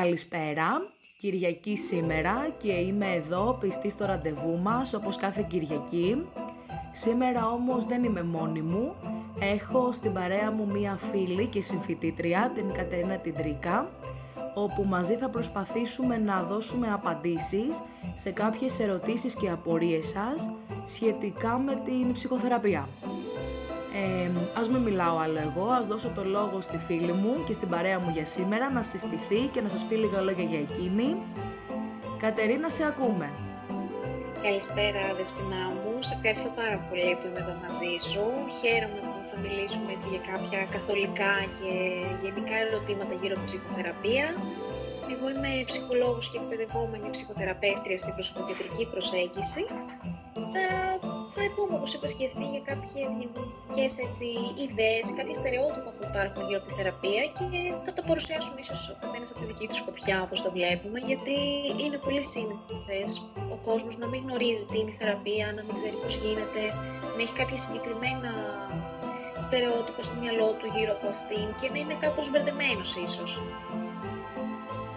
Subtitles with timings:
[0.00, 0.82] Καλησπέρα,
[1.18, 6.26] Κυριακή σήμερα και είμαι εδώ πιστή στο ραντεβού μας όπως κάθε Κυριακή.
[6.92, 8.94] Σήμερα όμως δεν είμαι μόνη μου,
[9.40, 13.90] έχω στην παρέα μου μία φίλη και συμφιτήτρια, την Κατερίνα Τιντρίκα,
[14.54, 17.82] όπου μαζί θα προσπαθήσουμε να δώσουμε απαντήσεις
[18.14, 20.50] σε κάποιες ερωτήσεις και απορίες σας
[20.86, 22.88] σχετικά με την ψυχοθεραπεία.
[23.94, 24.30] Ε,
[24.60, 27.98] ας μην μιλάω άλλο εγώ, ας δώσω το λόγο στη φίλη μου και στην παρέα
[27.98, 31.16] μου για σήμερα να συστηθεί και να σας πει λίγα λόγια για εκείνη.
[32.18, 33.30] Κατερίνα, σε ακούμε.
[34.42, 35.92] Καλησπέρα, Δεσποινά μου.
[36.06, 38.24] Σε ευχαριστώ πάρα πολύ που είμαι εδώ μαζί σου.
[38.60, 41.72] Χαίρομαι που θα μιλήσουμε έτσι για κάποια καθολικά και
[42.24, 44.26] γενικά ερωτήματα γύρω από ψυχοθεραπεία.
[45.12, 49.62] Εγώ είμαι ψυχολόγος και εκπαιδευόμενη ψυχοθεραπεύτρια στην προσωποκεντρική προσέγγιση.
[50.54, 50.66] Θα
[51.34, 53.92] θα πούμε, όπως είπες και εσύ, για κάποιες γενικές
[54.66, 57.46] ιδέες, κάποια στερεότυπα που υπάρχουν γύρω από τη θεραπεία και
[57.84, 61.36] θα τα παρουσιάσουμε ίσως ο καθένας από τη δική του σκοπιά, όπως το βλέπουμε, γιατί
[61.84, 63.08] είναι πολύ σύνηθες
[63.54, 66.62] ο κόσμος να μην γνωρίζει τι είναι η θεραπεία, να μην ξέρει πώς γίνεται,
[67.16, 68.30] να έχει κάποια συγκεκριμένα
[69.44, 73.30] στερεότυπα στο μυαλό του γύρω από αυτήν και να είναι κάπως μπερδεμένος ίσως.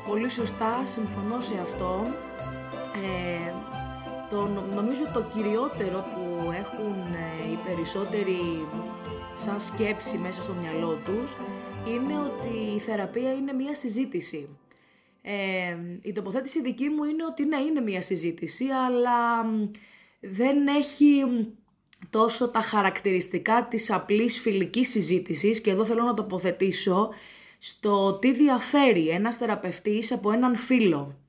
[0.07, 1.91] Πολύ σωστά, συμφωνώ σε αυτό.
[3.05, 3.51] Ε,
[4.35, 8.67] το, νομίζω το κυριότερο που έχουν ε, οι περισσότεροι
[9.35, 11.31] σαν σκέψη μέσα στο μυαλό τους
[11.87, 14.47] είναι ότι η θεραπεία είναι μία συζήτηση.
[15.21, 19.45] Ε, η τοποθέτηση δική μου είναι ότι ναι, είναι μία συζήτηση, αλλά
[20.19, 21.23] δεν έχει
[22.09, 27.09] τόσο τα χαρακτηριστικά της απλής φιλικής συζήτησης και εδώ θέλω να τοποθετήσω
[27.57, 31.24] στο τι διαφέρει ένας θεραπευτής από έναν φίλο.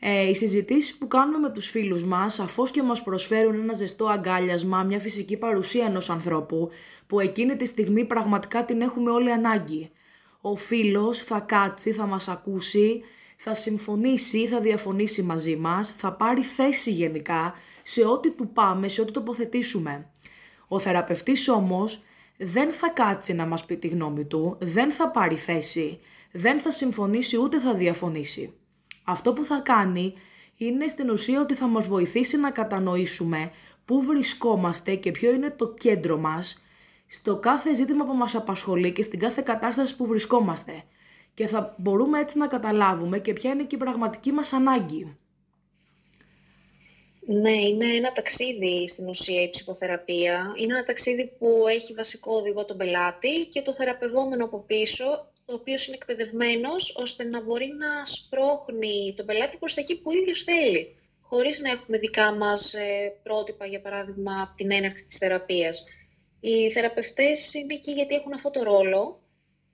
[0.00, 4.06] Ε, οι συζητήσεις που κάνουμε με τους φίλους μας, αφώς και μας προσφέρουν ένα ζεστό
[4.06, 6.70] αγκάλιασμα, μια φυσική παρουσία ενός ανθρώπου,
[7.06, 9.90] που εκείνη τη στιγμή πραγματικά την έχουμε όλοι ανάγκη.
[10.40, 13.02] Ο φίλος θα κάτσει, θα μας ακούσει,
[13.36, 19.00] θα συμφωνήσει, θα διαφωνήσει μαζί μας, θα πάρει θέση γενικά σε ό,τι του πάμε, σε
[19.00, 20.10] ό,τι τοποθετήσουμε.
[20.68, 22.02] Ο θεραπευτής όμως
[22.36, 25.98] δεν θα κάτσει να μας πει τη γνώμη του, δεν θα πάρει θέση,
[26.32, 28.52] δεν θα συμφωνήσει ούτε θα διαφωνήσει.
[29.08, 30.14] Αυτό που θα κάνει
[30.56, 33.50] είναι στην ουσία ότι θα μας βοηθήσει να κατανοήσουμε
[33.84, 36.64] πού βρισκόμαστε και ποιο είναι το κέντρο μας
[37.06, 40.82] στο κάθε ζήτημα που μας απασχολεί και στην κάθε κατάσταση που βρισκόμαστε.
[41.34, 45.16] Και θα μπορούμε έτσι να καταλάβουμε και ποια είναι και η πραγματική μας ανάγκη.
[47.26, 50.52] Ναι, είναι ένα ταξίδι στην ουσία η ψυχοθεραπεία.
[50.56, 55.04] Είναι ένα ταξίδι που έχει βασικό οδηγό τον πελάτη και το θεραπευόμενο από πίσω
[55.48, 60.10] ο οποίος είναι εκπαιδευμένος ώστε να μπορεί να σπρώχνει τον πελάτη προς τα εκεί που
[60.10, 65.06] ο ίδιος θέλει, χωρίς να έχουμε δικά μας ε, πρότυπα, για παράδειγμα, από την έναρξη
[65.06, 65.84] της θεραπείας.
[66.40, 69.20] Οι θεραπευτές είναι εκεί γιατί έχουν αυτό το ρόλο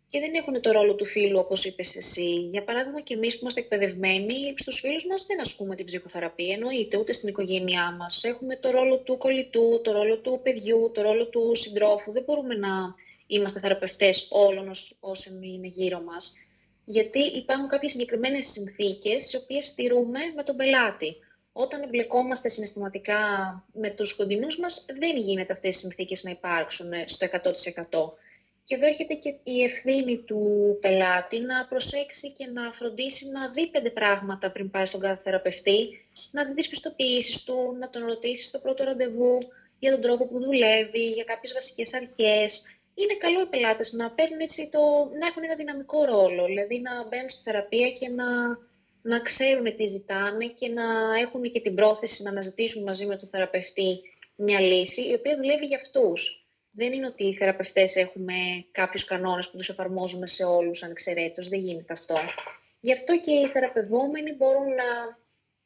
[0.09, 2.31] και δεν έχουν το ρόλο του φίλου, όπως είπες εσύ.
[2.31, 6.97] Για παράδειγμα, και εμείς που είμαστε εκπαιδευμένοι, στους φίλους μας δεν ασκούμε την ψυχοθεραπεία, εννοείται,
[6.97, 8.25] ούτε στην οικογένειά μας.
[8.25, 12.13] Έχουμε το ρόλο του κολλητού, το ρόλο του παιδιού, το ρόλο του συντρόφου.
[12.13, 12.95] Δεν μπορούμε να
[13.35, 14.71] είμαστε θεραπευτές όλων
[15.01, 16.33] όσων είναι γύρω μας.
[16.85, 21.17] Γιατί υπάρχουν κάποιες συγκεκριμένες συνθήκες, τις οποίες στηρούμε με τον πελάτη.
[21.53, 23.19] Όταν εμπλεκόμαστε συναισθηματικά
[23.73, 28.19] με τους κοντινούς μας, δεν γίνεται αυτές οι συνθήκες να υπάρξουν στο 100%.
[28.65, 30.41] Και εδώ έρχεται και η ευθύνη του
[30.81, 36.07] πελάτη να προσέξει και να φροντίσει να δει πέντε πράγματα πριν πάει στον κάθε θεραπευτή,
[36.31, 39.39] να δει τις πιστοποιήσεις του, να τον ρωτήσει στο πρώτο ραντεβού
[39.79, 44.41] για τον τρόπο που δουλεύει, για κάποιες βασικές αρχές, είναι καλό οι πελάτες να, παίρνουν
[44.41, 44.81] έτσι το,
[45.21, 48.27] να έχουν ένα δυναμικό ρόλο, δηλαδή να μπαίνουν στη θεραπεία και να,
[49.03, 53.29] να ξέρουν τι ζητάνε και να έχουν και την πρόθεση να αναζητήσουν μαζί με τον
[53.29, 54.01] θεραπευτή
[54.37, 56.47] μια λύση η οποία δουλεύει για αυτούς.
[56.75, 58.35] Δεν είναι ότι οι θεραπευτές έχουμε
[58.73, 62.15] κάποιους κανόνες που τους εφαρμόζουμε σε όλους ανεξαιρέτως, δεν γίνεται αυτό.
[62.81, 65.19] Γι' αυτό και οι θεραπευόμενοι μπορούν να,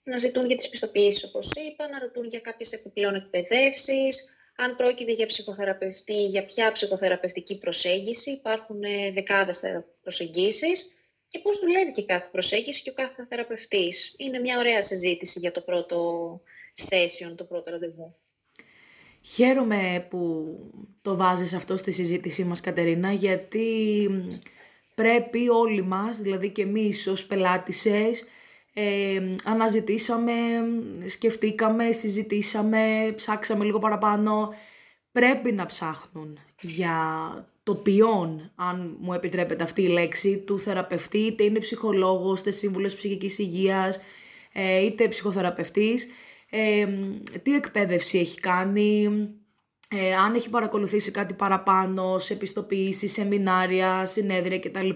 [0.02, 5.12] να ζητούν για τις πιστοποιήσεις όπως είπα, να ρωτούν για κάποιες επιπλέον εκπαιδεύσεις, αν πρόκειται
[5.12, 9.62] για ψυχοθεραπευτή, για ποια ψυχοθεραπευτική προσέγγιση, υπάρχουν ε, δεκάδες
[10.02, 10.94] προσεγγίσεις
[11.28, 14.14] και πώς δουλεύει και κάθε προσέγγιση και ο κάθε θεραπευτής.
[14.16, 16.40] Είναι μια ωραία συζήτηση για το πρώτο
[16.90, 18.14] session, το πρώτο ραντεβού.
[19.22, 20.46] Χαίρομαι που
[21.02, 24.08] το βάζεις αυτό στη συζήτησή μας Κατερίνα γιατί
[24.94, 28.24] πρέπει όλοι μας, δηλαδή και εμείς ως πελάτησες,
[28.78, 30.32] ε, αναζητήσαμε,
[31.06, 34.54] σκεφτήκαμε, συζητήσαμε, ψάξαμε λίγο παραπάνω.
[35.12, 36.98] Πρέπει να ψάχνουν για
[37.62, 42.94] το ποιόν, αν μου επιτρέπετε αυτή η λέξη, του θεραπευτή, είτε είναι ψυχολόγος, είτε σύμβουλος
[42.94, 44.00] ψυχικής υγείας,
[44.52, 46.08] ε, είτε ψυχοθεραπευτής,
[46.50, 46.86] ε,
[47.42, 49.06] τι εκπαίδευση έχει κάνει,
[49.90, 54.90] ε, αν έχει παρακολουθήσει κάτι παραπάνω σε επιστοποιήσεις, σεμινάρια, συνέδρια κτλ.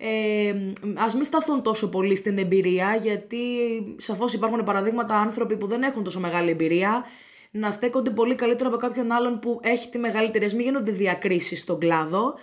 [0.00, 0.54] Ε,
[0.94, 3.38] ας μην σταθούν τόσο πολύ στην εμπειρία, γιατί
[3.96, 7.04] σαφώς υπάρχουν παραδείγματα άνθρωποι που δεν έχουν τόσο μεγάλη εμπειρία,
[7.50, 10.44] να στέκονται πολύ καλύτερα από κάποιον άλλον που έχει τη μεγαλύτερη.
[10.44, 12.34] Ας μην γίνονται διακρίσεις στον κλάδο.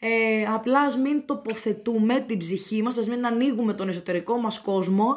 [0.00, 5.16] Ε, απλά ας μην τοποθετούμε την ψυχή μας, ας μην ανοίγουμε τον εσωτερικό μας κόσμο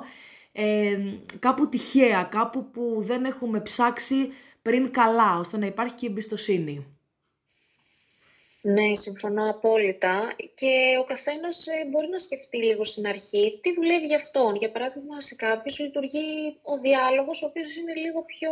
[0.52, 0.98] ε,
[1.40, 4.30] κάπου τυχαία, κάπου που δεν έχουμε ψάξει
[4.62, 6.86] πριν καλά, ώστε να υπάρχει και εμπιστοσύνη.
[8.66, 10.36] Ναι, συμφωνώ απόλυτα.
[10.54, 14.56] Και ο καθένας ε, μπορεί να σκεφτεί λίγο στην αρχή τι δουλεύει για αυτόν.
[14.56, 18.52] Για παράδειγμα, σε κάποιους λειτουργεί ο διάλογος, ο οποίος είναι λίγο πιο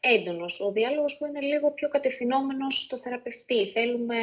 [0.00, 0.60] έντονος.
[0.60, 3.66] Ο διάλογος που είναι λίγο πιο κατευθυνόμενος στο θεραπευτή.
[3.66, 4.16] Θέλουμε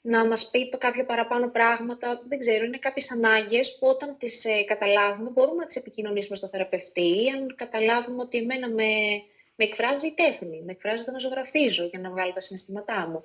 [0.00, 4.64] να μας πει κάποια παραπάνω πράγματα, δεν ξέρω, είναι κάποιες ανάγκες που όταν τις ε,
[4.64, 8.92] καταλάβουμε μπορούμε να τις επικοινωνήσουμε στο θεραπευτή ή αν καταλάβουμε ότι εμένα με,
[9.56, 13.24] με εκφράζει η τέχνη, με εκφράζει το να ζωγραφίζω για να βγάλω τα συναισθήματά μου.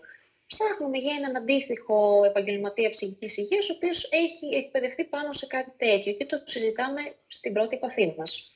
[0.53, 6.13] Ψάχνουμε για έναν αντίστοιχο επαγγελματία ψυχικής υγείας, ο οποίος έχει εκπαιδευτεί πάνω σε κάτι τέτοιο
[6.13, 8.51] και το συζητάμε στην πρώτη επαφή μας.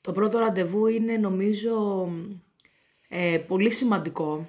[0.00, 2.08] Το πρώτο ραντεβού είναι νομίζω
[3.08, 4.48] ε, πολύ σημαντικό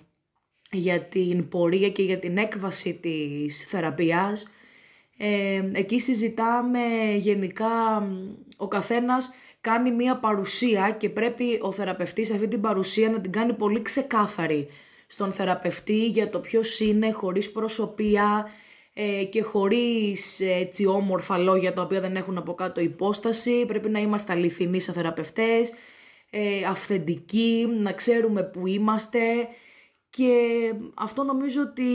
[0.71, 4.51] για την πορεία και για την έκβαση της θεραπείας.
[5.17, 8.07] Ε, εκεί συζητάμε γενικά,
[8.57, 13.53] ο καθένας κάνει μία παρουσία και πρέπει ο θεραπευτής αυτή την παρουσία να την κάνει
[13.53, 14.69] πολύ ξεκάθαρη
[15.13, 18.50] στον θεραπευτή για το ποιος είναι χωρίς προσωπία
[18.94, 23.65] ε, και χωρίς έτσι όμορφα λόγια τα οποία δεν έχουν από κάτω υπόσταση.
[23.65, 25.74] Πρέπει να είμαστε αληθινοί σαν θεραπευτές,
[26.30, 29.19] ε, αυθεντικοί, να ξέρουμε που είμαστε,
[30.10, 30.38] και
[30.94, 31.89] αυτό νομίζω ότι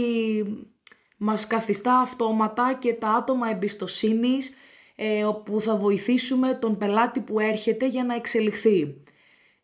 [1.17, 4.55] μας καθιστά αυτόματα και τα άτομα εμπιστοσύνης
[4.97, 9.03] ε, όπου θα βοηθήσουμε τον πελάτη που έρχεται για να εξελιχθεί.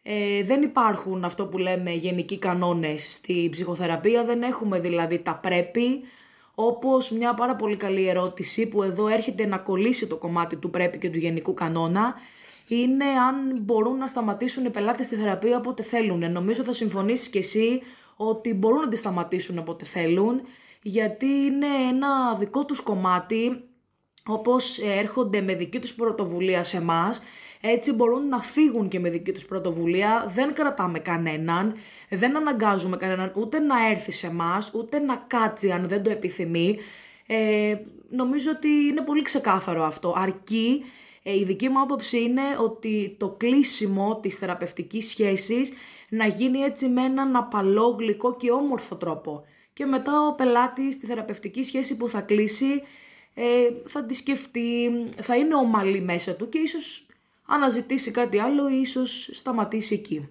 [0.06, 6.00] Ε, δεν υπάρχουν αυτό που λέμε γενικοί κανόνες στη ψυχοθεραπεία, δεν έχουμε δηλαδή τα πρέπει,
[6.54, 10.98] όπως μια πάρα πολύ καλή ερώτηση που εδώ έρχεται να κολλήσει το κομμάτι του πρέπει
[10.98, 12.14] και του γενικού κανόνα,
[12.68, 16.32] είναι αν μπορούν να σταματήσουν οι πελάτες στη θεραπεία όποτε θέλουν.
[16.32, 17.82] Νομίζω θα συμφωνήσεις και εσύ
[18.16, 20.40] ότι μπορούν να τη σταματήσουν όποτε θέλουν,
[20.82, 23.64] γιατί είναι ένα δικό τους κομμάτι,
[24.26, 27.22] όπως έρχονται με δική τους πρωτοβουλία σε εμάς,
[27.66, 31.74] έτσι μπορούν να φύγουν και με δική τους πρωτοβουλία, δεν κρατάμε κανέναν,
[32.08, 36.78] δεν αναγκάζουμε κανέναν ούτε να έρθει σε εμάς, ούτε να κάτσει αν δεν το επιθυμεί.
[37.26, 37.76] Ε,
[38.10, 40.84] νομίζω ότι είναι πολύ ξεκάθαρο αυτό, αρκεί
[41.22, 45.72] ε, η δική μου άποψη είναι ότι το κλείσιμο της θεραπευτικής σχέσης
[46.08, 49.44] να γίνει έτσι με έναν απαλό, γλυκό και όμορφο τρόπο.
[49.72, 52.82] Και μετά ο πελάτης στη θεραπευτική σχέση που θα κλείσει
[53.34, 53.42] ε,
[53.86, 54.90] θα τη σκεφτεί,
[55.20, 57.06] θα είναι ομαλή μέσα του και ίσως
[57.46, 60.28] αναζητήσει κάτι άλλο ή ίσως σταματήσει εκεί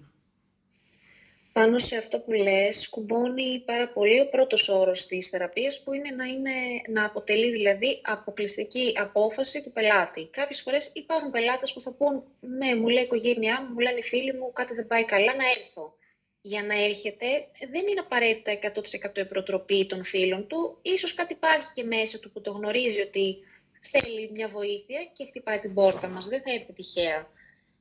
[1.54, 6.10] πάνω σε αυτό που λες, κουμπώνει πάρα πολύ ο πρώτος όρος της θεραπείας που είναι
[6.10, 6.50] να, είναι,
[6.88, 10.28] να αποτελεί δηλαδή αποκλειστική απόφαση του πελάτη.
[10.30, 13.98] Κάποιες φορές υπάρχουν πελάτες που θα πούν «Με, μου λέει η οικογένειά μου, μου λένε
[13.98, 15.94] οι φίλοι μου, κάτι δεν πάει καλά, να έρθω».
[16.40, 17.26] Για να έρχεται
[17.72, 18.52] δεν είναι απαραίτητα
[19.14, 20.78] 100% η προτροπή των φίλων του.
[20.82, 23.38] Ίσως κάτι υπάρχει και μέσα του που το γνωρίζει ότι
[23.86, 26.26] θέλει μια βοήθεια και χτυπάει την πόρτα μας.
[26.26, 27.28] Δεν θα έρθει τυχαία.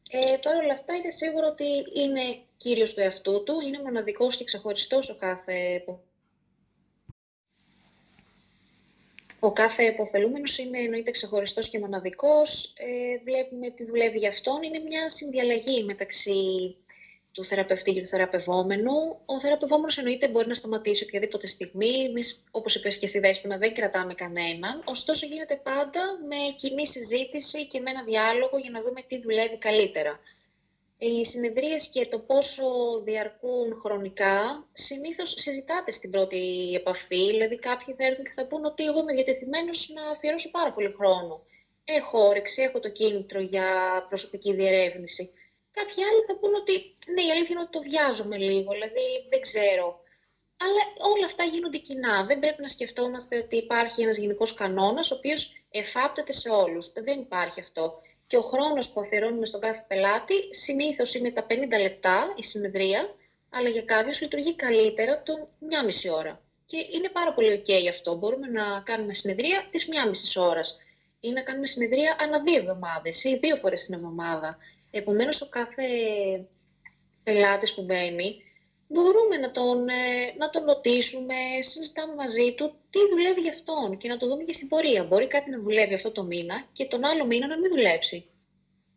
[0.09, 2.21] Ε, Παρ' όλα αυτά είναι σίγουρο ότι είναι
[2.57, 5.83] κύριος του εαυτού του, είναι μοναδικός και ξεχωριστός ο κάθε
[9.45, 12.73] Ο κάθε υποφελούμενος είναι εννοείται ξεχωριστός και μοναδικός.
[12.77, 14.63] Ε, βλέπουμε τι δουλεύει για αυτόν.
[14.63, 16.31] Είναι μια συνδιαλλαγή μεταξύ
[17.33, 18.93] του θεραπευτή και του θεραπευόμενου.
[19.25, 22.05] Ο θεραπευόμενος εννοείται μπορεί να σταματήσει οποιαδήποτε στιγμή.
[22.09, 24.81] Εμείς, όπως είπες και εσύ, Δέσποινα, δεν κρατάμε κανέναν.
[24.85, 29.57] Ωστόσο, γίνεται πάντα με κοινή συζήτηση και με ένα διάλογο για να δούμε τι δουλεύει
[29.57, 30.19] καλύτερα.
[30.97, 32.63] Οι συνεδρίες και το πόσο
[33.03, 37.29] διαρκούν χρονικά συνήθως συζητάτε στην πρώτη επαφή.
[37.31, 40.93] Δηλαδή, κάποιοι θα έρθουν και θα πούν ότι εγώ είμαι διατεθειμένος να αφιερώσω πάρα πολύ
[40.97, 41.43] χρόνο.
[41.83, 43.65] Έχω όρεξη, έχω το κίνητρο για
[44.09, 45.33] προσωπική διερεύνηση.
[45.77, 49.41] Κάποιοι άλλοι θα πούνε ότι ναι, η αλήθεια είναι ότι το βιάζομαι λίγο, δηλαδή δεν
[49.41, 49.87] ξέρω.
[50.63, 50.81] Αλλά
[51.13, 52.23] όλα αυτά γίνονται κοινά.
[52.25, 56.91] Δεν πρέπει να σκεφτόμαστε ότι υπάρχει ένας γενικός κανόνας, ο οποίος εφάπτεται σε όλους.
[56.93, 58.01] Δεν υπάρχει αυτό.
[58.27, 63.15] Και ο χρόνος που αφιερώνουμε στον κάθε πελάτη συνήθως είναι τα 50 λεπτά η συνεδρία,
[63.49, 66.41] αλλά για κάποιους λειτουργεί καλύτερα το μία μισή ώρα.
[66.65, 68.15] Και είναι πάρα πολύ ok αυτό.
[68.15, 70.81] Μπορούμε να κάνουμε συνεδρία της μία μισής ώρας
[71.19, 74.57] ή να κάνουμε συνεδρία ανά δύο εβδομάδες ή δύο φορές την εβδομάδα.
[74.95, 75.83] Επομένως, ο κάθε
[77.23, 78.43] πελάτης που μπαίνει,
[78.87, 84.07] μπορούμε να τον, ε, να τον ρωτήσουμε, συζητάμε μαζί του τι δουλεύει για αυτόν και
[84.07, 85.03] να το δούμε και στην πορεία.
[85.03, 88.25] Μπορεί κάτι να δουλεύει αυτό το μήνα και τον άλλο μήνα να μην δουλέψει.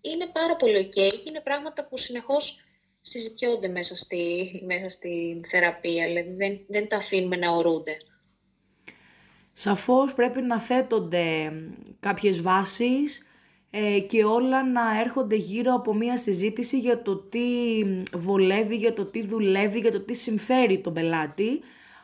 [0.00, 2.64] Είναι πάρα πολύ ok και είναι πράγματα που συνεχώς
[3.00, 4.24] συζητιόνται μέσα στη,
[4.66, 7.96] μέσα στη θεραπεία, δηλαδή δεν, δεν τα αφήνουμε να ορούνται.
[9.52, 11.52] Σαφώς πρέπει να θέτονται
[12.00, 13.24] κάποιες βάσεις ε,
[14.08, 17.40] και όλα να έρχονται γύρω από μια συζήτηση για το τι
[18.14, 21.60] βολεύει, για το τι δουλεύει, για το τι συμφέρει τον πελάτη.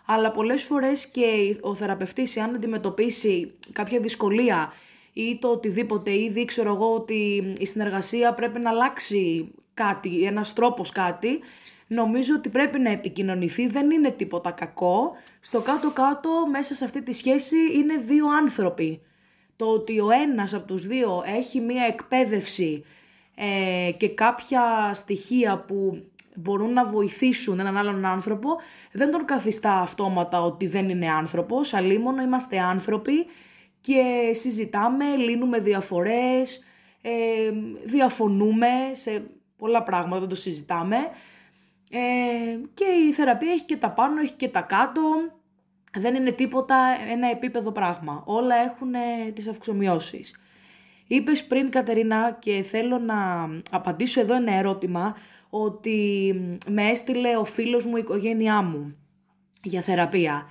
[0.06, 4.72] Αλλά πολλές φορές και ο θεραπευτής, αν αντιμετωπίσει κάποια δυσκολία
[5.12, 10.92] ή το οτιδήποτε, ήδη ξέρω εγώ ότι η συνεργασία πρέπει να αλλάξει κάτι, ένας τρόπος
[10.92, 11.40] κάτι,
[11.86, 15.12] νομίζω ότι πρέπει να επικοινωνηθεί, δεν είναι τίποτα κακό.
[15.40, 19.00] Στο κάτω-κάτω μέσα σε αυτή τη σχέση είναι δύο άνθρωποι.
[19.56, 22.84] Το ότι ο ένας από τους δύο έχει μία εκπαίδευση
[23.34, 26.04] ε, και κάποια στοιχεία που
[26.34, 28.48] μπορούν να βοηθήσουν έναν άλλον άνθρωπο,
[28.92, 33.26] δεν τον καθιστά αυτόματα ότι δεν είναι άνθρωπος, αλλήμωνο είμαστε άνθρωποι
[33.80, 36.64] και συζητάμε, λύνουμε διαφορές,
[37.02, 37.10] ε,
[37.84, 39.24] διαφωνούμε σε
[39.56, 40.96] πολλά πράγματα, δεν το συζητάμε.
[41.90, 41.98] Ε,
[42.74, 45.02] και η θεραπεία έχει και τα πάνω, έχει και τα κάτω.
[45.98, 46.76] Δεν είναι τίποτα
[47.10, 48.22] ένα επίπεδο πράγμα.
[48.26, 50.36] Όλα έχουν ε, τις αυξομοιώσεις.
[51.06, 55.16] Είπες πριν Κατερίνα και θέλω να απαντήσω εδώ ένα ερώτημα
[55.50, 56.34] ότι
[56.68, 58.96] με έστειλε ο φίλος μου η οικογένειά μου
[59.62, 60.46] για θεραπεία.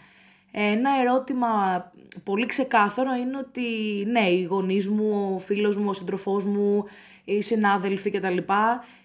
[0.51, 1.47] Ένα ερώτημα
[2.23, 3.61] πολύ ξεκάθαρο είναι ότι
[4.07, 6.85] ναι, οι γονείς μου, ο φίλος μου, ο σύντροφός μου,
[7.23, 8.37] οι συνάδελφοι κτλ.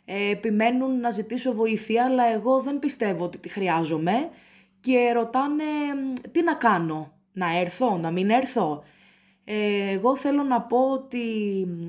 [0.04, 4.30] Ε, επιμένουν να ζητήσω βοήθεια, αλλά εγώ δεν πιστεύω ότι τη χρειάζομαι
[4.86, 5.64] και ρωτάνε
[6.32, 8.82] τι να κάνω, να έρθω, να μην έρθω;
[9.44, 11.22] Ε, εγώ θέλω να πω ότι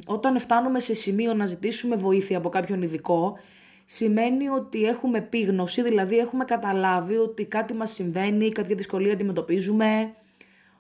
[0.08, 3.38] όταν φτάνουμε σε σημείο να ζητήσουμε βοήθεια από κάποιον ειδικό,
[3.86, 10.14] σημαίνει ότι έχουμε πείγνωση, δηλαδή έχουμε καταλάβει ότι κάτι μας συμβαίνει, κάποια δυσκολία αντιμετωπίζουμε,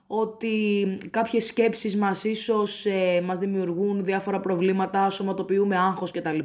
[0.07, 6.39] ότι κάποιες σκέψεις μας ίσως ε, μας δημιουργούν διάφορα προβλήματα, σωματοποιούμε άγχος κτλ.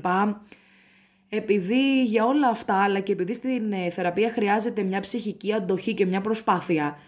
[1.35, 6.07] Επειδή για όλα αυτά, αλλά και επειδή στην ε, θεραπεία χρειάζεται μια ψυχική αντοχή και
[6.07, 6.99] μια προσπάθεια,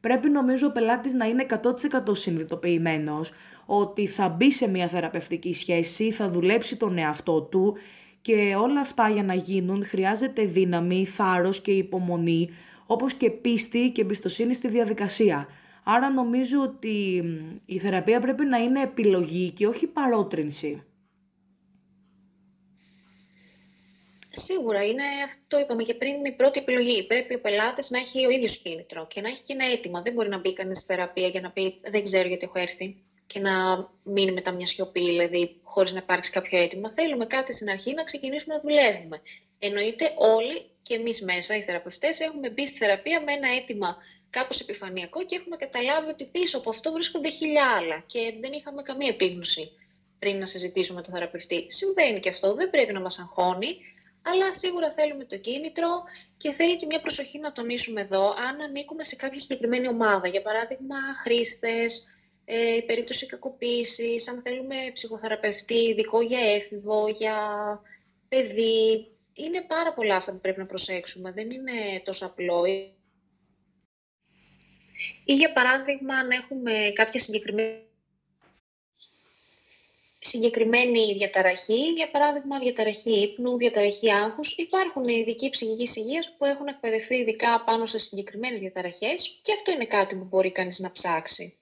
[0.00, 3.32] πρέπει νομίζω ο πελάτης να είναι 100% συνειδητοποιημένος
[3.66, 7.76] ότι θα μπει σε μια θεραπευτική σχέση, θα δουλέψει τον εαυτό του
[8.20, 12.50] και όλα αυτά για να γίνουν χρειάζεται δύναμη, θάρρος και υπομονή,
[12.86, 15.48] όπως και πίστη και εμπιστοσύνη στη διαδικασία.
[15.82, 17.24] Άρα νομίζω ότι
[17.66, 20.82] η θεραπεία πρέπει να είναι επιλογή και όχι παρότρινση.
[24.34, 27.06] Σίγουρα είναι αυτό, είπαμε και πριν, η πρώτη επιλογή.
[27.06, 30.02] Πρέπει ο πελάτης να έχει ο ίδιος κίνητρο και να έχει και ένα αίτημα.
[30.02, 32.96] Δεν μπορεί να μπει κανείς στη θεραπεία για να πει Δεν ξέρω γιατί έχω έρθει
[33.26, 33.52] και να
[34.02, 36.90] μείνει μετά μια σιωπή, δηλαδή χωρίς να υπάρξει κάποιο αίτημα.
[36.90, 39.22] Θέλουμε κάτι στην αρχή να ξεκινήσουμε να δουλεύουμε.
[39.58, 43.96] Εννοείται όλοι και εμείς μέσα, οι θεραπευτές, έχουμε μπει στη θεραπεία με ένα αίτημα
[44.30, 48.82] κάπως επιφανειακό και έχουμε καταλάβει ότι πίσω από αυτό βρίσκονται χίλια άλλα και δεν είχαμε
[48.82, 49.72] καμία επίγνωση
[50.18, 51.66] πριν να συζητήσουμε με τον θεραπευτή.
[51.68, 53.76] Συμβαίνει και αυτό, δεν πρέπει να μας αγχώνει,
[54.22, 55.88] αλλά σίγουρα θέλουμε το κίνητρο
[56.36, 60.28] και θέλει και μια προσοχή να τονίσουμε εδώ αν ανήκουμε σε κάποια συγκεκριμένη ομάδα.
[60.28, 62.06] Για παράδειγμα, χρήστες,
[62.44, 67.36] ε, περίπτωση κακοποίησης, αν θέλουμε ψυχοθεραπευτή ειδικό για έφηβο, για
[68.28, 69.06] παιδί.
[69.34, 71.32] Είναι πάρα πολλά αυτά που πρέπει να προσέξουμε.
[71.32, 72.64] Δεν είναι τόσο απλό.
[75.24, 77.91] Ή για παράδειγμα, αν έχουμε κάποια συγκεκριμένη
[80.24, 84.56] συγκεκριμένη διαταραχή, για παράδειγμα διαταραχή ύπνου, διαταραχή άγχους.
[84.56, 89.86] Υπάρχουν ειδικοί ψυχικής υγείας που έχουν εκπαιδευτεί ειδικά πάνω σε συγκεκριμένες διαταραχές και αυτό είναι
[89.86, 91.56] κάτι που μπορεί κανείς να ψάξει.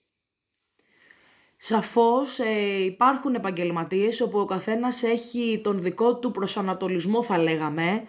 [1.57, 8.07] Σαφώς ε, υπάρχουν επαγγελματίες όπου ο καθένας έχει τον δικό του προσανατολισμό θα λέγαμε,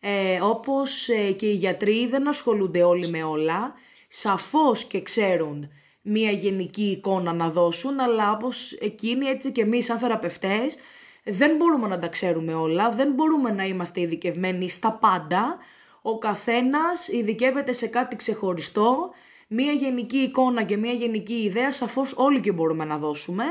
[0.00, 3.74] ε, όπως ε, και οι γιατροί δεν ασχολούνται όλοι με όλα
[4.08, 5.70] σαφώς και ξέρουν
[6.08, 10.76] μία γενική εικόνα να δώσουν, αλλά όπως εκείνοι έτσι και εμείς σαν θεραπευτές
[11.24, 15.58] δεν μπορούμε να τα ξέρουμε όλα, δεν μπορούμε να είμαστε ειδικευμένοι στα πάντα.
[16.02, 19.10] Ο καθένας ειδικεύεται σε κάτι ξεχωριστό,
[19.48, 23.44] μία γενική εικόνα και μία γενική ιδέα σαφώς όλοι και μπορούμε να δώσουμε,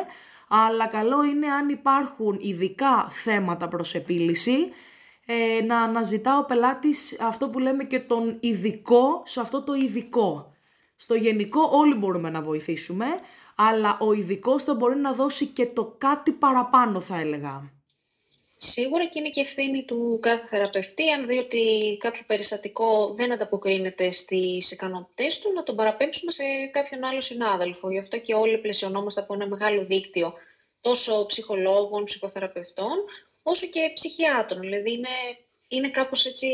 [0.47, 4.57] αλλά καλό είναι αν υπάρχουν ειδικά θέματα προς επίλυση,
[5.25, 10.51] ε, να αναζητά ο πελάτης αυτό που λέμε και τον ειδικό σε αυτό το ειδικό.
[10.97, 13.05] Στο γενικό όλοι μπορούμε να βοηθήσουμε,
[13.55, 17.71] αλλά ο ειδικός θα μπορεί να δώσει και το κάτι παραπάνω θα έλεγα.
[18.57, 24.11] Σίγουρα και είναι και ευθύνη του κάθε θεραπευτή, αν δει ότι κάποιο περιστατικό δεν ανταποκρίνεται
[24.11, 27.91] στις ικανότητές του, να τον παραπέμψουμε σε κάποιον άλλο συνάδελφο.
[27.91, 30.33] Γι' αυτό και όλοι πλαισιωνόμαστε από ένα μεγάλο δίκτυο
[30.81, 32.95] τόσο ψυχολόγων, ψυχοθεραπευτών,
[33.43, 34.59] όσο και ψυχιάτρων.
[34.59, 35.15] Δηλαδή είναι,
[35.67, 36.47] είναι κάπως έτσι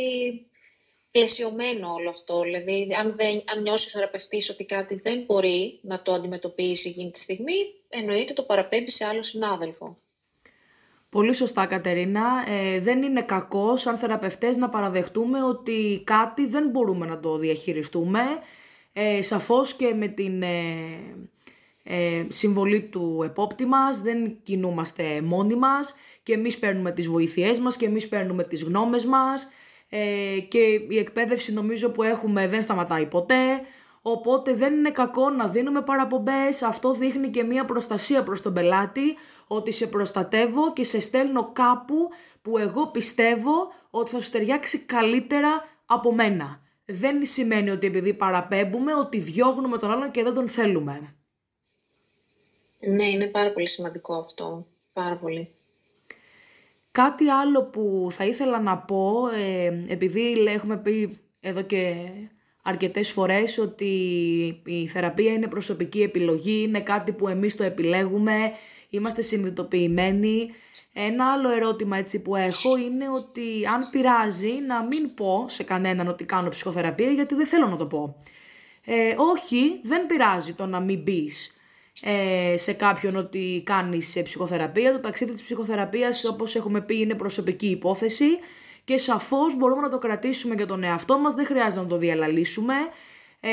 [1.14, 2.42] πλαισιωμένο όλο αυτό.
[2.42, 7.12] Δηλαδή, αν, δεν, αν νιώσεις ο θεραπευτής ότι κάτι δεν μπορεί να το αντιμετωπίσει εκείνη
[7.12, 7.54] τη στιγμή,
[7.90, 9.94] εννοείται το παραπέμπει σε άλλο συνάδελφο.
[11.10, 12.46] Πολύ σωστά Κατερίνα.
[12.48, 18.22] Ε, δεν είναι κακός σαν θεραπευτές να παραδεχτούμε ότι κάτι δεν μπορούμε να το διαχειριστούμε.
[18.94, 20.50] ε, σαφώς και με την ε,
[21.84, 27.78] ε, συμβολή του επόπτη μας, δεν κινούμαστε μόνοι μας και εμείς παίρνουμε τις βοήθειές μας
[27.78, 29.50] και εμείς παίρνουμε τις γνώμες μας
[29.96, 30.58] ε, και
[30.90, 33.62] η εκπαίδευση νομίζω που έχουμε δεν σταματάει ποτέ,
[34.02, 39.16] οπότε δεν είναι κακό να δίνουμε παραπομπές, αυτό δείχνει και μία προστασία προς τον πελάτη,
[39.48, 42.10] ότι σε προστατεύω και σε στέλνω κάπου
[42.42, 46.62] που εγώ πιστεύω ότι θα σου ταιριάξει καλύτερα από μένα.
[46.86, 51.16] Δεν σημαίνει ότι επειδή παραπέμπουμε ότι διώγνουμε τον άλλον και δεν τον θέλουμε.
[52.80, 54.66] Ναι, είναι πάρα πολύ σημαντικό αυτό.
[54.94, 55.56] Πάρα πολύ.
[56.94, 61.96] Κάτι άλλο που θα ήθελα να πω, ε, επειδή έχουμε πει εδώ και
[62.64, 63.86] αρκετές φορές ότι
[64.66, 68.52] η θεραπεία είναι προσωπική επιλογή, είναι κάτι που εμείς το επιλέγουμε,
[68.90, 70.50] είμαστε συνειδητοποιημένοι.
[70.94, 76.08] Ένα άλλο ερώτημα έτσι που έχω είναι ότι αν πειράζει να μην πω σε κανέναν
[76.08, 78.16] ότι κάνω ψυχοθεραπεία γιατί δεν θέλω να το πω.
[78.86, 81.32] Ε, όχι, δεν πειράζει το να μην μπει
[82.02, 84.92] ε, σε κάποιον ότι κάνεις ψυχοθεραπεία.
[84.92, 88.28] Το ταξίδι της ψυχοθεραπείας όπως έχουμε πει είναι προσωπική υπόθεση
[88.84, 92.74] και σαφώς μπορούμε να το κρατήσουμε για τον εαυτό μας, δεν χρειάζεται να το διαλαλήσουμε.
[93.40, 93.52] Ε,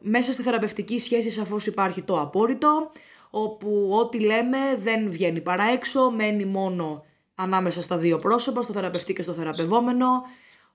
[0.00, 2.90] μέσα στη θεραπευτική σχέση σαφώς υπάρχει το απόρριτο,
[3.30, 7.04] όπου ό,τι λέμε δεν βγαίνει παρά έξω, μένει μόνο
[7.34, 10.22] ανάμεσα στα δύο πρόσωπα, στο θεραπευτή και στο θεραπευόμενο.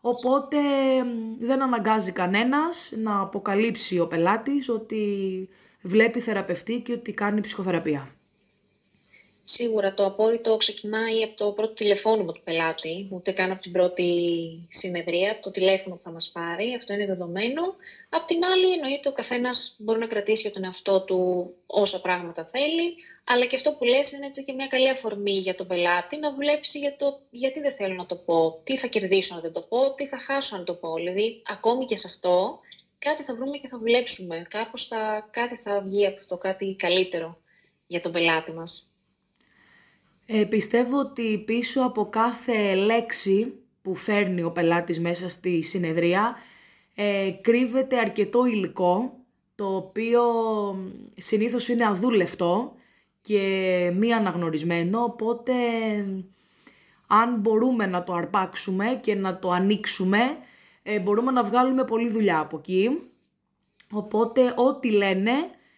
[0.02, 0.58] Οπότε
[1.40, 5.06] δεν αναγκάζει κανένας να αποκαλύψει ο πελάτης ότι
[5.84, 8.16] βλέπει θεραπευτή και ότι κάνει ψυχοθεραπεία.
[9.46, 14.08] Σίγουρα το απόρριτο ξεκινάει από το πρώτο τηλεφώνημα του πελάτη, ούτε καν από την πρώτη
[14.70, 17.62] συνεδρία, το τηλέφωνο που θα μας πάρει, αυτό είναι δεδομένο.
[18.10, 22.46] Απ' την άλλη εννοείται ο καθένας μπορεί να κρατήσει για τον εαυτό του όσα πράγματα
[22.46, 26.20] θέλει, αλλά και αυτό που λες είναι έτσι και μια καλή αφορμή για τον πελάτη
[26.20, 29.52] να δουλέψει για το γιατί δεν θέλω να το πω, τι θα κερδίσω αν δεν
[29.52, 30.96] το πω, τι θα χάσω αν το πω.
[30.96, 32.60] Δηλαδή, ακόμη και σε αυτό,
[33.04, 34.46] κάτι θα βρούμε και θα δουλέψουμε.
[34.50, 37.38] Κάπως θα, κάτι θα βγει από αυτό, κάτι καλύτερο
[37.88, 38.88] για τον πελάτη μας.
[40.26, 46.36] Ε, πιστεύω ότι πίσω από κάθε λέξη που φέρνει ο πελάτης μέσα στη συνεδρία
[46.96, 49.18] ε, κρύβεται αρκετό υλικό
[49.56, 50.24] το οποίο
[51.18, 52.76] συνήθως είναι αδούλευτο
[53.22, 55.54] και μη αναγνωρισμένο οπότε
[57.08, 60.38] αν μπορούμε να το αρπάξουμε και να το ανοίξουμε
[60.84, 63.10] ε, μπορούμε να βγάλουμε πολλή δουλειά από εκεί
[63.92, 65.32] οπότε ό,τι λένε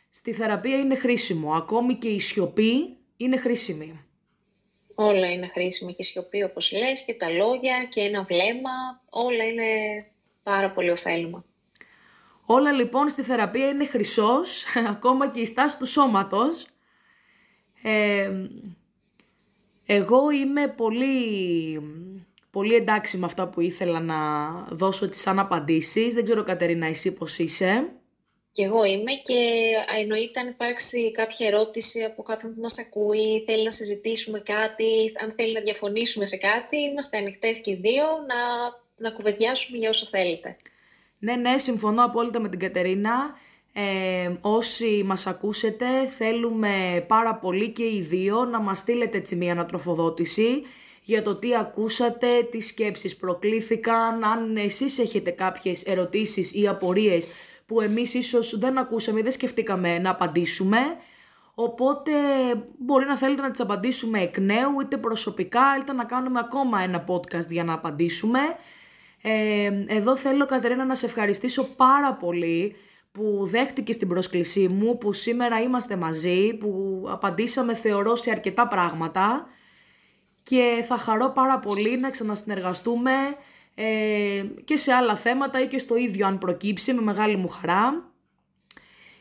[0.10, 4.06] στη θεραπεία είναι χρήσιμο ακόμη και η σιωπή είναι χρήσιμη.
[4.96, 9.44] Όλα είναι χρήσιμα και η σιωπή όπως λες και τα λόγια και ένα βλέμμα, όλα
[9.44, 9.66] είναι
[10.44, 11.46] πάρα πολύ ωφέλιμα.
[12.46, 14.66] Όλα λοιπόν στη θεραπεία είναι χρυσός,
[14.96, 16.68] ακόμα και η στάση του σώματος.
[17.84, 18.32] Ε,
[19.86, 21.82] εγώ είμαι πολύ,
[22.56, 24.18] πολύ εντάξει με αυτά που ήθελα να
[24.72, 26.14] δώσω τις σαν απαντήσεις.
[26.14, 27.88] Δεν ξέρω Κατερίνα εσύ πώς είσαι;
[28.52, 29.40] Και εγώ είμαι και
[30.00, 35.32] εννοείται αν υπάρξει κάποια ερώτηση από κάποιον που μας ακούει, θέλει να συζητήσουμε κάτι, αν
[35.32, 38.40] θέλει να διαφωνήσουμε σε κάτι, είμαστε ανοιχτές και οι δύο να,
[38.98, 40.56] να κουβεντιάσουμε για όσο θέλετε.
[41.20, 43.38] Ναι, ναι, συμφωνώ απόλυτα με την Κατερίνα.
[43.74, 45.86] Ε, όσοι μας ακούσετε
[46.18, 50.64] θέλουμε πάρα πολύ και οι δύο να μας στείλετε έτσι μια ανατροφοδότηση
[51.06, 57.28] για το τι ακούσατε, τι σκέψεις προκλήθηκαν, αν εσείς έχετε κάποιες ερωτήσεις ή απορίες
[57.66, 60.78] που εμείς ίσως δεν ακούσαμε ή δεν σκεφτήκαμε να απαντήσουμε.
[61.56, 62.12] Οπότε
[62.78, 67.04] μπορεί να θέλετε να τις απαντήσουμε εκ νέου, είτε προσωπικά, είτε να κάνουμε ακόμα ένα
[67.08, 68.40] podcast για να απαντήσουμε.
[69.22, 72.76] Ε, εδώ θέλω Κατερίνα να σε ευχαριστήσω πάρα πολύ
[73.12, 79.48] που δέχτηκε την πρόσκλησή μου, που σήμερα είμαστε μαζί, που απαντήσαμε θεωρώ σε αρκετά πράγματα
[80.50, 83.12] και θα χαρώ πάρα πολύ να ξανασυνεργαστούμε
[83.76, 88.12] ε, και σε άλλα θέματα ή και στο ίδιο αν προκύψει με μεγάλη μου χαρά.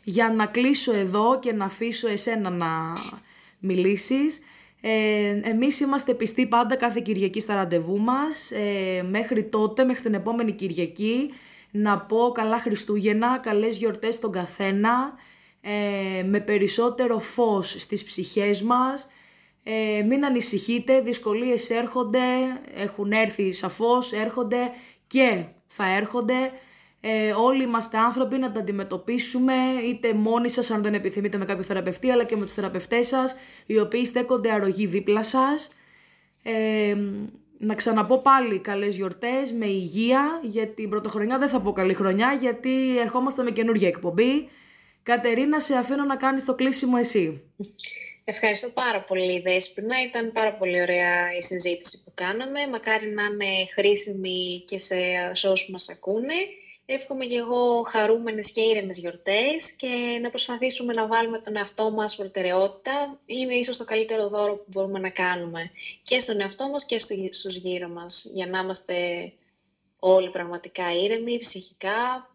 [0.02, 2.92] Για να κλείσω εδώ και να αφήσω εσένα να
[3.58, 4.40] μιλήσεις.
[4.80, 8.50] Ε, εμείς είμαστε πιστοί πάντα κάθε Κυριακή στα ραντεβού μας.
[8.50, 11.30] Ε, μέχρι τότε, μέχρι την επόμενη Κυριακή,
[11.70, 15.12] να πω καλά Χριστούγεννα, καλές γιορτές στον καθένα,
[15.60, 19.08] ε, με περισσότερο φως στις ψυχές μας,
[19.66, 22.20] ε, μην ανησυχείτε, δυσκολίες έρχονται,
[22.74, 24.70] έχουν έρθει σαφώς, έρχονται
[25.06, 26.52] και θα έρχονται.
[27.00, 29.54] Ε, όλοι είμαστε άνθρωποι να τα αντιμετωπίσουμε,
[29.88, 33.36] είτε μόνοι σας αν δεν επιθυμείτε με κάποιο θεραπευτή, αλλά και με τους θεραπευτές σας,
[33.66, 35.68] οι οποίοι στέκονται αρρωγοί δίπλα σας.
[36.42, 36.96] Ε,
[37.58, 42.32] να ξαναπώ πάλι καλές γιορτές, με υγεία, για την πρωτοχρονιά δεν θα πω καλή χρονιά,
[42.40, 44.48] γιατί ερχόμαστε με καινούργια εκπομπή.
[45.02, 47.42] Κατερίνα, σε αφήνω να κάνεις το κλείσιμο εσύ.
[48.26, 50.02] Ευχαριστώ πάρα πολύ, Δέσποινα.
[50.02, 52.66] Ήταν πάρα πολύ ωραία η συζήτηση που κάναμε.
[52.66, 54.96] Μακάρι να είναι χρήσιμη και σε,
[55.32, 56.34] σε όσους μας ακούνε.
[56.86, 62.16] Εύχομαι και εγώ χαρούμενες και ήρεμες γιορτές και να προσπαθήσουμε να βάλουμε τον εαυτό μας
[62.16, 63.20] προτεραιότητα.
[63.26, 65.70] Είναι ίσως το καλύτερο δώρο που μπορούμε να κάνουμε
[66.02, 66.98] και στον εαυτό μας και
[67.30, 69.32] στους γύρω μας για να είμαστε
[69.98, 72.28] όλοι πραγματικά ήρεμοι, ψυχικά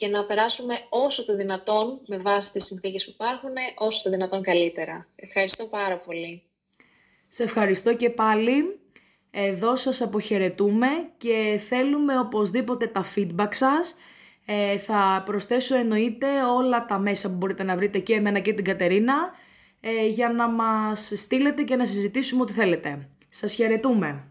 [0.00, 4.42] και να περάσουμε όσο το δυνατόν με βάση τις συνθήκες που υπάρχουν, όσο το δυνατόν
[4.42, 5.06] καλύτερα.
[5.16, 6.42] Ευχαριστώ πάρα πολύ.
[7.28, 8.80] Σε ευχαριστώ και πάλι.
[9.30, 10.86] Εδώ σας αποχαιρετούμε
[11.16, 13.94] και θέλουμε οπωσδήποτε τα feedback σας.
[14.46, 18.64] Ε, θα προσθέσω εννοείται όλα τα μέσα που μπορείτε να βρείτε και εμένα και την
[18.64, 19.30] Κατερίνα
[19.80, 23.08] ε, για να μας στείλετε και να συζητήσουμε ό,τι θέλετε.
[23.30, 24.29] Σας χαιρετούμε.